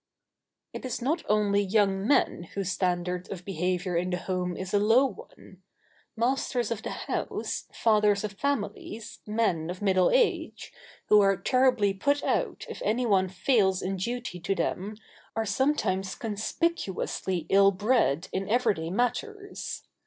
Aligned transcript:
It 0.73 0.83
is 0.83 0.99
not 0.99 1.21
only 1.29 1.61
young 1.61 2.07
men 2.07 2.45
whose 2.55 2.71
standard 2.71 3.29
of 3.29 3.45
behaviour 3.45 3.95
in 3.95 4.09
the 4.09 4.17
home 4.17 4.57
is 4.57 4.73
a 4.73 4.79
low 4.79 5.05
one. 5.05 5.61
Masters 6.15 6.71
of 6.71 6.81
the 6.81 6.89
[Sidenote: 6.89 7.07
"Young" 7.07 7.17
men 7.17 7.19
not 7.19 7.27
alone 7.29 7.29
culpable.] 7.29 7.43
house, 7.43 7.67
fathers 7.83 8.23
of 8.23 8.31
families, 8.31 9.19
men 9.27 9.69
of 9.69 9.83
middle 9.83 10.09
age, 10.11 10.73
who 11.09 11.21
are 11.21 11.37
terribly 11.37 11.93
put 11.93 12.23
out 12.23 12.65
if 12.67 12.81
any 12.83 13.05
one 13.05 13.29
fails 13.29 13.83
in 13.83 13.97
duty 13.97 14.39
to 14.39 14.55
them, 14.55 14.97
are 15.35 15.45
sometimes 15.45 16.15
conspicuously 16.15 17.45
ill 17.49 17.69
bred 17.69 18.27
in 18.33 18.49
everyday 18.49 18.89
matters. 18.89 19.83